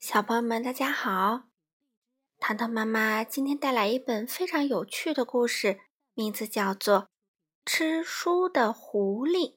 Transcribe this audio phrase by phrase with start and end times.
[0.00, 1.42] 小朋友们，大家好！
[2.38, 5.78] 糖糖妈妈今天带来一本非常有趣的故事，
[6.14, 7.02] 名字叫做
[7.66, 9.50] 《吃书的狐狸》。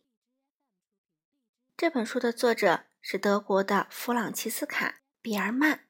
[1.77, 4.89] 这本书的作者是德国的弗朗齐斯卡·
[5.21, 5.87] 比尔曼，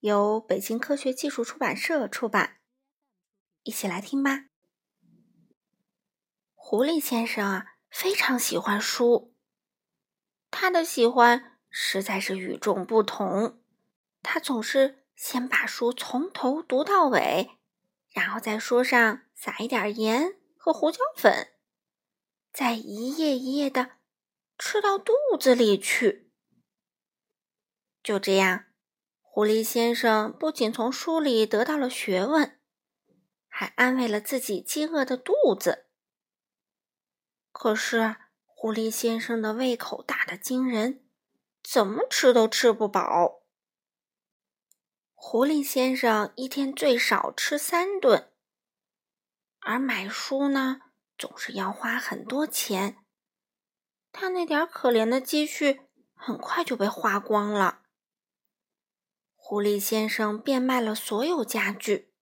[0.00, 2.58] 由北京科学技术出版社出版。
[3.62, 4.46] 一起来听吧。
[6.56, 9.32] 狐狸先生啊，非常喜欢书，
[10.50, 11.52] 他的喜欢。
[11.78, 13.60] 实在是与众不同。
[14.22, 17.58] 他总是先把书从头读到尾，
[18.08, 21.52] 然后在书上撒一点盐和胡椒粉，
[22.50, 23.90] 再一页一页的
[24.56, 26.32] 吃到肚子里去。
[28.02, 28.64] 就这样，
[29.20, 32.58] 狐狸先生不仅从书里得到了学问，
[33.48, 35.88] 还安慰了自己饥饿的肚子。
[37.52, 38.16] 可是，
[38.46, 41.05] 狐狸先生的胃口大得惊人。
[41.68, 43.42] 怎么吃都吃不饱。
[45.14, 48.30] 狐狸先生一天最少吃三顿，
[49.58, 50.82] 而买书呢，
[51.18, 53.04] 总是要花很多钱。
[54.12, 55.80] 他那点可怜的积蓄
[56.14, 57.82] 很快就被花光了。
[59.34, 62.14] 狐狸先生变卖了所有家具，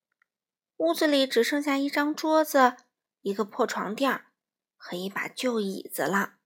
[0.79, 2.79] 屋子里只剩下一张桌子、
[3.21, 4.25] 一个破床垫
[4.75, 6.37] 和一把旧椅子了。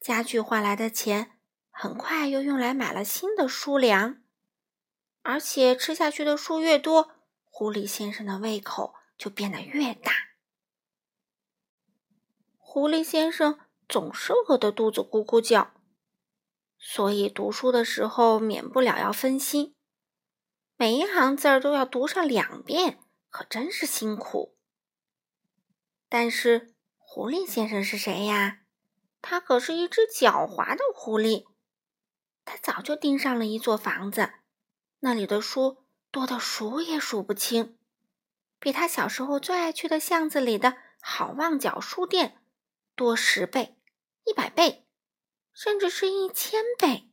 [0.00, 1.35] 家具换来的钱。
[1.78, 4.22] 很快又用来买了新的书粮，
[5.20, 7.10] 而且吃下去的书越多，
[7.44, 10.10] 狐狸先生的胃口就变得越大。
[12.56, 15.74] 狐狸先生总是饿得肚子咕咕叫，
[16.78, 19.74] 所以读书的时候免不了要分心，
[20.76, 24.56] 每一行字儿都要读上两遍，可真是辛苦。
[26.08, 28.62] 但是狐狸先生是谁呀？
[29.20, 31.44] 他可是一只狡猾的狐狸。
[32.46, 34.34] 他早就盯上了一座房子，
[35.00, 37.76] 那里的书多得数也数不清，
[38.60, 42.40] 比他小时候最爱去的巷子里的好望角书店
[42.94, 43.76] 多十倍、
[44.24, 44.86] 一百倍，
[45.52, 47.10] 甚至是一千倍。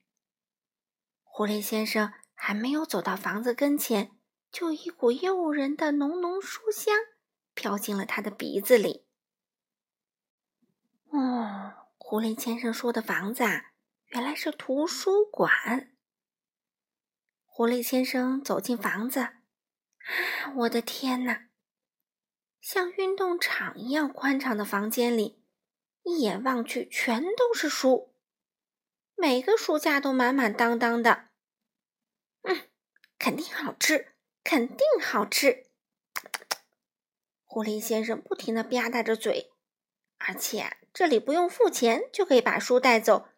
[1.24, 4.16] 狐狸先生还没有走到房子跟前，
[4.52, 6.96] 就一股诱人的浓浓书香
[7.56, 9.08] 飘进了他的鼻子里。
[11.10, 13.73] 哦，狐狸先生说的房子啊。
[14.14, 15.92] 原来是图书馆。
[17.46, 19.34] 狐狸先生走进房子，啊，
[20.58, 21.48] 我的天哪！
[22.62, 25.44] 像运动场一样宽敞的房间里，
[26.04, 28.14] 一眼望去全都是书，
[29.16, 31.30] 每个书架都满满当当的。
[32.44, 32.70] 嗯，
[33.18, 34.14] 肯定好吃，
[34.44, 35.66] 肯定好吃！
[37.46, 39.52] 狐狸先生不停的吧嗒着嘴，
[40.20, 43.30] 而且这里不用付钱就可以把书带走。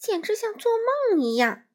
[0.00, 1.66] 简直像做梦一样。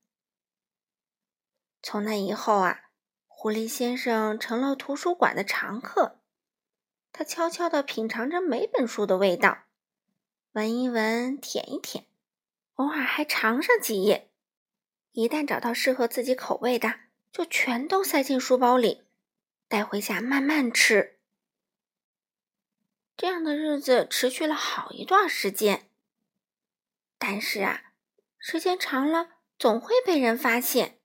[1.84, 2.90] 从那以后啊，
[3.28, 6.19] 狐狸先生成了图书馆的常客。
[7.12, 9.66] 他悄悄地品尝着每本书的味道，
[10.53, 12.08] 闻一闻，舔一舔，
[12.74, 14.31] 偶尔还尝上几页。
[15.12, 19.06] 一旦找到适合自己口味的，就全都塞进书包里，
[19.68, 21.19] 带回家慢慢吃。
[23.16, 25.88] 这样的日子持续了好一段时间。
[27.19, 27.84] 但是啊。
[28.47, 31.00] 时间长了，总会被人发现。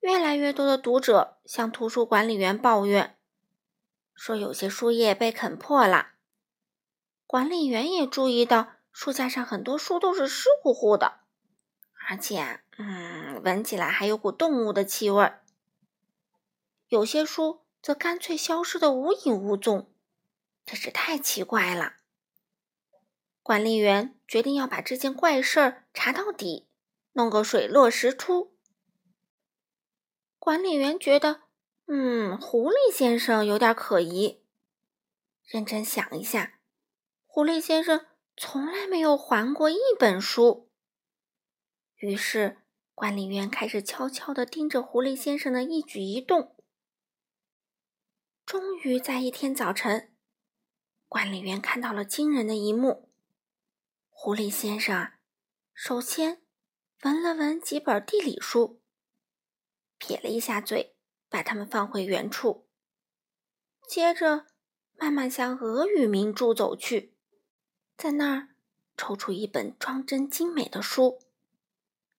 [0.00, 3.16] 越来越多的读者向图书管理员抱怨，
[4.14, 6.08] 说有些书页被啃破了。
[7.26, 11.20] 管理员也注意到书架上很多书都是湿乎乎的，
[12.06, 15.32] 而且，嗯，闻起来还有股动物的气味。
[16.88, 19.90] 有些书则干脆消失的无影无踪，
[20.66, 21.94] 真是太奇怪了。
[23.50, 26.68] 管理员决定要把这件怪事儿查到底，
[27.14, 28.56] 弄个水落石出。
[30.38, 31.40] 管理员觉得，
[31.88, 34.44] 嗯，狐狸先生有点可疑。
[35.42, 36.60] 认真想一下，
[37.26, 38.06] 狐狸先生
[38.36, 40.70] 从来没有还过一本书。
[41.96, 42.58] 于是，
[42.94, 46.54] 管理员开始悄悄地盯着狐狸先生的一举一动。
[48.46, 50.14] 终于在一天早晨，
[51.08, 53.09] 管理员看到了惊人的一幕。
[54.22, 55.12] 狐狸先生
[55.72, 56.42] 首先
[57.04, 58.82] 闻了闻几本地理书，
[59.96, 60.94] 撇了一下嘴，
[61.30, 62.68] 把它们放回原处。
[63.88, 64.44] 接着
[64.98, 67.16] 慢慢向俄语名著走去，
[67.96, 68.48] 在那儿
[68.94, 71.22] 抽出一本装帧精美的书，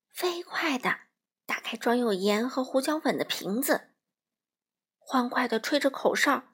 [0.10, 1.02] 飞快地
[1.46, 3.92] 打开装有盐和胡椒粉的瓶子，
[4.98, 6.50] 欢快地吹着口哨，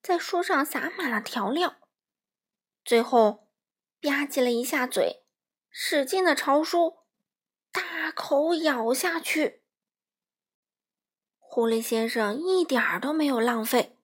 [0.00, 1.74] 在书上撒满了调料，
[2.84, 3.48] 最后。
[4.02, 5.24] 吧唧了一下嘴，
[5.70, 6.98] 使劲的朝书
[7.70, 9.62] 大口咬下去。
[11.38, 13.98] 狐狸先生一点儿都没有浪费，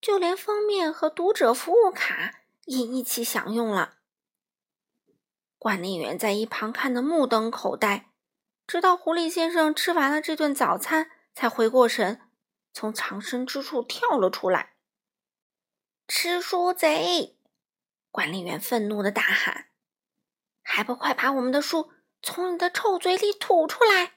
[0.00, 3.98] 就连封面和读者服务卡也一起享用了。
[5.58, 8.12] 管理员在一旁看得目瞪口呆，
[8.66, 12.20] 直到狐狸先生吃完了这顿早餐，才回过神，
[12.72, 14.76] 从藏身之处跳了出来。
[16.06, 17.39] 吃书贼！
[18.10, 19.66] 管理员愤怒的大喊
[20.62, 21.92] ：“还不快把我们的书
[22.22, 24.14] 从你的臭嘴里吐出来！”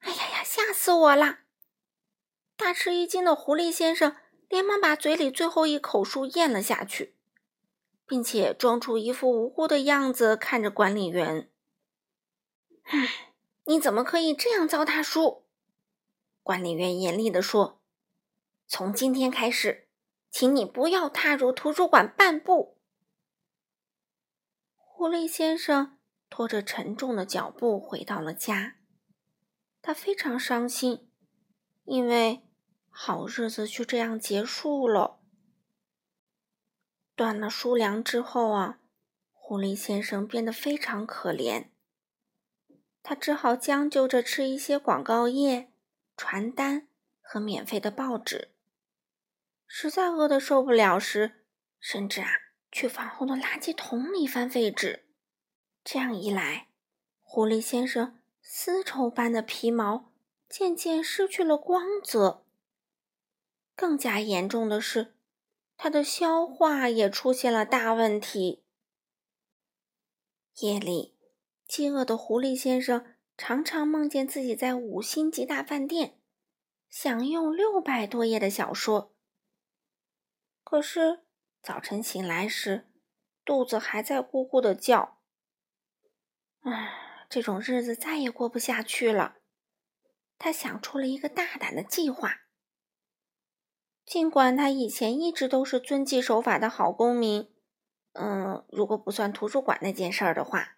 [0.00, 1.40] 哎呀呀，吓死我了！
[2.56, 4.16] 大吃一惊的狐狸先生
[4.48, 7.16] 连忙把嘴里最后一口书咽了下去，
[8.06, 11.50] 并且装出一副无辜的样子看着管理员。
[12.84, 13.32] “唉，
[13.64, 15.44] 你怎么可以这样糟蹋书？”
[16.42, 17.80] 管理员严厉地说
[18.66, 19.84] ，“从今天开始。”
[20.38, 22.76] 请你不要踏入图书馆半步。
[24.76, 25.96] 狐狸先生
[26.28, 28.76] 拖着沉重的脚步回到了家，
[29.80, 31.10] 他非常伤心，
[31.84, 32.42] 因为
[32.90, 35.20] 好日子就这样结束了。
[37.14, 38.80] 断了书粮之后啊，
[39.32, 41.68] 狐狸先生变得非常可怜，
[43.02, 45.72] 他只好将就着吃一些广告页、
[46.14, 46.88] 传单
[47.22, 48.52] 和免费的报纸。
[49.66, 51.44] 实在饿得受不了时，
[51.80, 52.28] 甚至啊，
[52.70, 55.06] 去房后的垃圾桶里翻废纸。
[55.84, 56.68] 这样一来，
[57.22, 60.12] 狐狸先生丝绸般的皮毛
[60.48, 62.44] 渐渐失去了光泽。
[63.74, 65.14] 更加严重的是，
[65.76, 68.64] 他的消化也出现了大问题。
[70.60, 71.18] 夜里，
[71.68, 76.18] 饥饿的狐狸先生常常梦见自己在五星级大饭店
[76.88, 79.12] 享用六百多页的小说。
[80.66, 81.20] 可是
[81.62, 82.90] 早晨醒来时，
[83.44, 85.20] 肚子还在咕咕的叫。
[86.62, 89.36] 唉，这种日子再也过不下去了。
[90.36, 92.40] 他想出了一个大胆的计划。
[94.04, 97.54] 尽管他以前一直都是遵纪守法的好公民，
[98.14, 100.74] 嗯，如果不算图书馆那件事儿的话，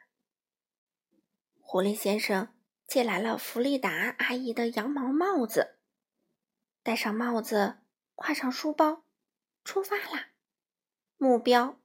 [1.63, 2.55] 狐狸先生
[2.87, 5.79] 借来了弗利达阿姨的羊毛帽子，
[6.83, 7.79] 戴上帽子，
[8.17, 9.08] 挎上书包。
[9.69, 10.31] 出发啦！
[11.19, 11.79] 目标：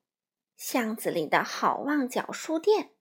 [0.55, 2.95] 巷子里的好望角书店。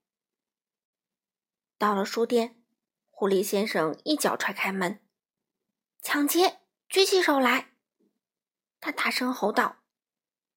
[1.77, 2.61] 到了书店，
[3.09, 5.01] 狐狸先生一脚踹开门，
[6.01, 6.59] 抢劫！
[6.89, 7.77] 举起手来！
[8.81, 9.85] 他大声吼道：“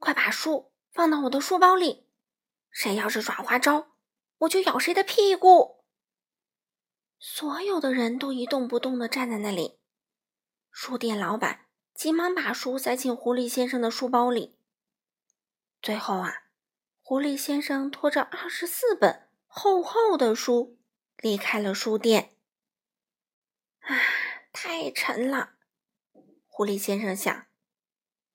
[0.01, 2.09] 快把书放到我的书包里！
[2.69, 3.93] 谁要是耍花招，
[4.39, 5.85] 我就咬谁的屁股！”
[7.21, 9.79] 所有的人都一动不动的站在那里。
[10.73, 11.66] 书店老板。
[11.97, 14.55] 急忙把书塞进狐狸先生的书包里。
[15.81, 16.43] 最后啊，
[17.01, 20.79] 狐狸先生拖着二十四本厚厚的书
[21.17, 22.37] 离开了书店。
[23.81, 23.97] 啊，
[24.53, 25.55] 太沉了！
[26.47, 27.47] 狐狸先生想，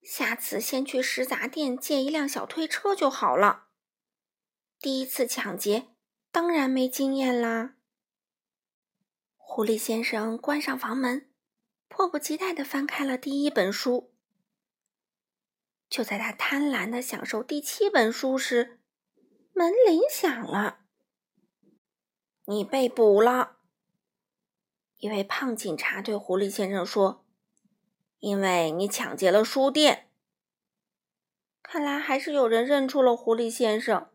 [0.01, 3.67] 下次先去食杂店借一辆小推车就好了。
[4.79, 5.89] 第一次抢劫，
[6.31, 7.75] 当然没经验啦。
[9.37, 11.30] 狐狸先生关上房门。
[11.91, 14.13] 迫不及待地翻开了第一本书。
[15.89, 18.79] 就在他贪婪地享受第七本书时，
[19.53, 20.79] 门铃响了。
[22.47, 23.57] “你被捕了。”
[24.97, 27.25] 一位胖警察对狐狸先生说
[28.19, 30.07] ，“因为你抢劫了书店。”
[31.61, 34.09] 看来还是有人认出了狐狸先生，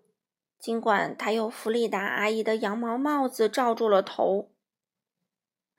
[0.59, 4.51] 尽管他用弗利达阿姨的羊毛帽子罩住了头。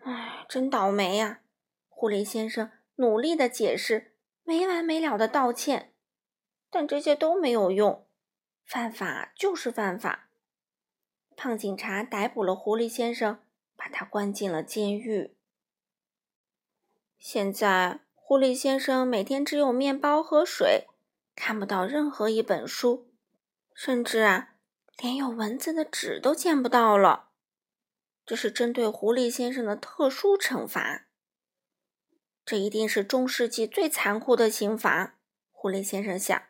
[0.04, 1.42] 唉，真倒霉呀！
[2.00, 4.14] 狐狸先生努力的解释，
[4.44, 5.96] 没完没了的道歉，
[6.70, 8.06] 但这些都没有用。
[8.64, 10.30] 犯法就是犯法。
[11.36, 13.40] 胖警察逮捕了狐狸先生，
[13.76, 15.36] 把他关进了监狱。
[17.18, 20.86] 现在，狐狸先生每天只有面包和水，
[21.36, 23.10] 看不到任何一本书，
[23.74, 24.54] 甚至啊，
[25.00, 27.30] 连有文字的纸都见不到了。
[28.24, 31.07] 这是针对狐狸先生的特殊惩罚。
[32.48, 35.18] 这一定是中世纪最残酷的刑罚，
[35.52, 36.42] 狐狸先生想。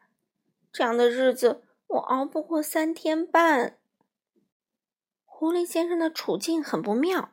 [0.72, 3.80] 这样的日子我熬不过三天半。
[5.26, 7.32] 狐狸先生的处境很不妙，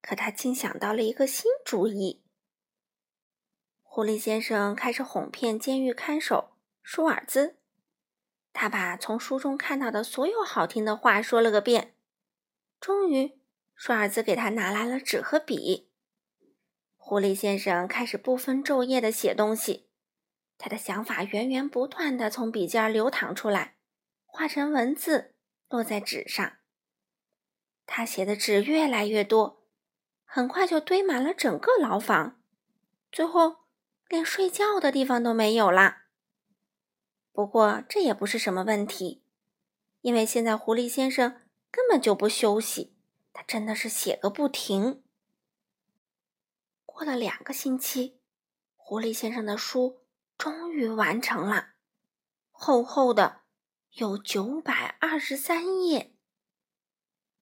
[0.00, 2.22] 可他竟想到了一个新主意。
[3.82, 6.52] 狐狸先生开始哄骗监狱看守
[6.82, 7.56] 舒尔兹，
[8.54, 11.94] 他把从书中看到的所有好听的话说了个遍。
[12.80, 13.38] 终于，
[13.74, 15.89] 舒尔兹给他拿来了纸和笔。
[17.10, 19.88] 狐狸先生开始不分昼夜的写东西，
[20.56, 23.74] 他的想法源源不断的从笔尖流淌出来，
[24.26, 25.34] 化成文字
[25.68, 26.58] 落在纸上。
[27.84, 29.66] 他写的纸越来越多，
[30.24, 32.40] 很快就堆满了整个牢房，
[33.10, 33.56] 最后
[34.06, 36.02] 连睡觉的地方都没有了。
[37.32, 39.24] 不过这也不是什么问题，
[40.02, 42.96] 因为现在狐狸先生根本就不休息，
[43.32, 45.02] 他真的是写个不停。
[47.00, 48.20] 过了两个星期，
[48.76, 50.02] 狐狸先生的书
[50.36, 51.70] 终于完成了，
[52.50, 53.40] 厚厚的
[53.92, 56.12] 有九百二十三页。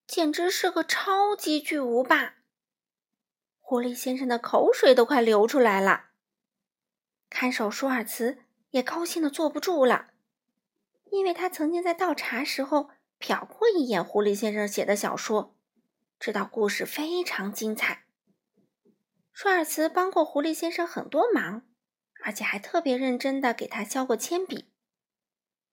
[0.07, 2.37] 简直是个超级巨无霸！
[3.59, 6.11] 狐狸先生的口水都快流出来了。
[7.29, 10.11] 看守舒尔茨也高兴的坐不住了，
[11.07, 15.57] 因为他曾经在倒茶时候瞟过一眼狐狸先生写的小说，
[16.21, 18.05] 知道故事非常精彩。
[19.41, 21.63] 舒尔茨帮过狐狸先生很多忙，
[22.25, 24.73] 而且还特别认真的给他削过铅笔。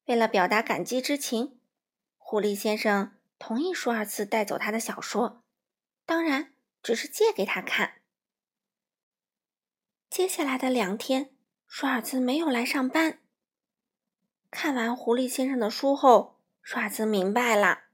[0.05, 1.59] 为了表达感激之情，
[2.15, 3.17] 狐狸先生。
[3.39, 5.43] 同意舒尔茨带走他的小说，
[6.05, 6.53] 当然
[6.83, 8.03] 只是借给他看。
[10.11, 11.31] 接下来的两天，
[11.67, 13.17] 舒尔茨没有来上班。
[14.51, 17.85] 看完狐狸先生的书后，舒尔茨明白了，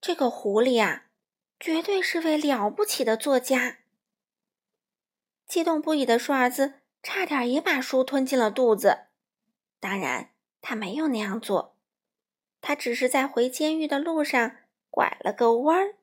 [0.00, 1.08] 这个狐狸啊，
[1.60, 3.80] 绝对是位了不起的作家。
[5.52, 9.08] 激动不已的舒尔茨差点也把书吞进了肚子，
[9.78, 10.30] 当然
[10.62, 11.76] 他没有那样做，
[12.62, 14.56] 他只是在回监狱的路上。
[14.88, 15.96] 拐了个弯儿，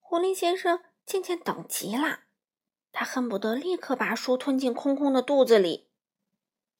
[0.00, 2.24] 狐狸先生渐渐等急了，
[2.92, 5.88] 他恨不得立刻把书吞进空空的肚子里。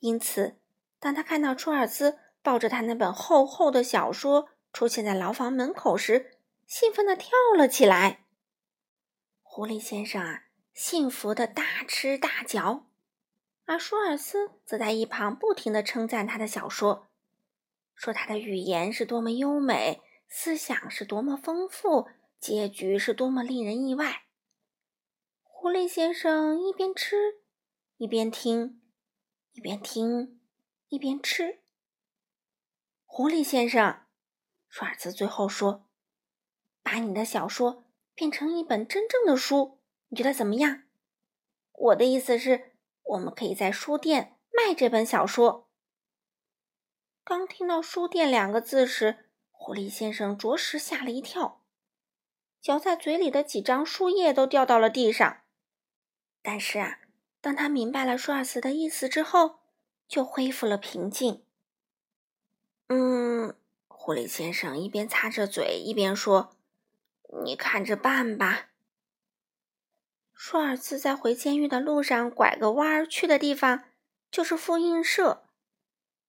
[0.00, 0.59] 因此，
[0.99, 8.26] 当他看到舒尔兹抱着他那本厚厚的小说出现在牢房门口时，兴奋地跳了起来。
[9.43, 10.43] 狐狸先生啊，
[10.75, 12.85] 幸福的大吃大嚼，
[13.64, 17.07] 而舒尔斯则在一旁不停的称赞他的小说，
[17.95, 20.02] 说他的语言是多么优美。
[20.26, 22.09] 思想是多么丰富，
[22.40, 24.25] 结局是多么令人意外。
[25.45, 27.40] 狐狸先生一边吃，
[27.99, 28.81] 一边听，
[29.52, 30.40] 一边听，
[30.88, 31.61] 一边吃。
[33.07, 34.00] 狐狸先生，
[34.69, 35.87] 舒尔茨最后说
[36.83, 39.74] ：“把你的小说变成一本真正的书，
[40.14, 40.85] 你觉得怎么样？”
[41.75, 45.68] 我的意思是，我们可以在书店卖这本小说。
[47.25, 51.64] 刚听到“书店”两个字时，狐狸先生着实吓了一跳，
[52.61, 55.38] 嚼在嘴里的几张书页都掉到了地上。
[56.42, 57.00] 但是啊，
[57.40, 59.59] 当他明白了舒尔茨的意思之后，
[60.06, 61.42] 就恢复了平静。
[62.87, 63.56] 嗯，
[63.88, 66.54] 狐狸先生一边擦着嘴一边说
[67.44, 68.68] ：“你看着办吧。”
[70.35, 73.85] 舒尔茨在回监狱的路上拐个弯儿去的地方
[74.31, 75.47] 就是复印社，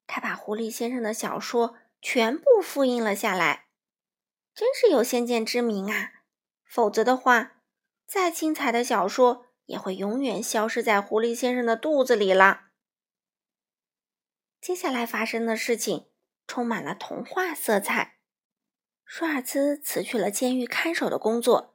[0.08, 1.78] 他把狐狸先生的小说。
[2.02, 3.66] 全部复印了下来，
[4.54, 6.12] 真是有先见之明啊！
[6.64, 7.64] 否则的话，
[8.06, 12.66] 再精彩的小说也会永远消失在狐狸先生的肚子里了。
[14.62, 16.12] 接下来发生的事情
[16.46, 18.20] 充满了童话色彩。
[19.04, 21.75] 舒尔茨辞去了监狱看守的工作，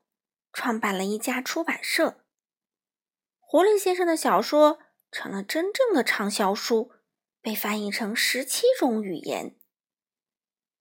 [0.53, 2.25] 创办了一家出版社。
[3.39, 4.79] 狐狸先生的小说
[5.11, 6.93] 成了真正的畅销书，
[7.41, 9.57] 被翻译成十七种语言。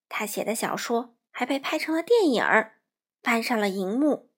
[0.08, 2.82] 他写的小说还被拍成了电影儿，
[3.22, 4.30] 搬上了荧幕。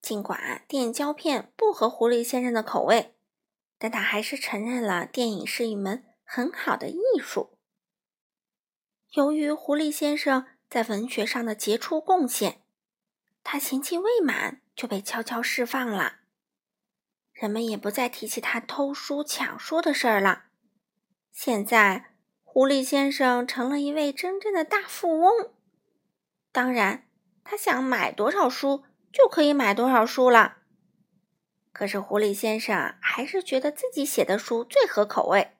[0.00, 3.14] 尽管电影胶片不合狐狸先生的口味，
[3.78, 7.58] 但他还是承认了电影是一门很好的艺术。
[9.12, 12.63] 由于狐狸先生在文学上的杰出贡献，
[13.44, 16.16] 他刑期未满就被悄悄释放了。
[17.32, 20.46] 人们也不再提起他偷书抢书的事儿了。
[21.30, 22.10] 现在。
[22.56, 25.50] 狐狸先生成了一位真正的大富翁，
[26.52, 27.08] 当然，
[27.42, 30.58] 他想买多少书就可以买多少书了。
[31.72, 35.56] 可是，狐狸先生还是觉得自己写的书最合口味，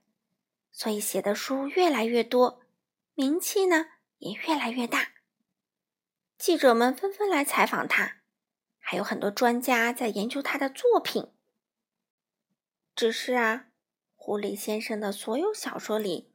[0.71, 2.63] 所以写的书越来越多，
[3.15, 3.87] 名气呢
[4.19, 5.14] 也越来越大。
[6.37, 8.19] 记者们纷纷来采访他，
[8.79, 11.33] 还有很多专家在研究他的作品。
[12.95, 13.69] 只是啊，
[14.15, 16.31] 狐狸先生的所有小说里。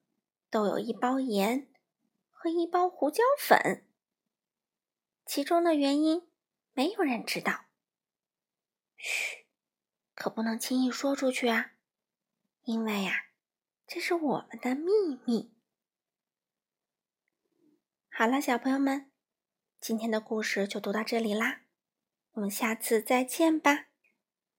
[0.52, 1.68] 都有一包盐
[2.32, 3.86] 和一包胡椒粉，
[5.24, 6.28] 其中的原因
[6.74, 7.66] 没有人知道。
[8.98, 9.46] 嘘，
[10.16, 11.74] 可不能轻易说出去啊，
[12.64, 13.28] 因为呀，
[13.86, 15.54] 这是我们的秘密。
[18.10, 19.09] 好了，小朋友们，
[19.82, 21.62] 今天的故事就读到这里啦，
[22.34, 23.89] 我们下次再见吧。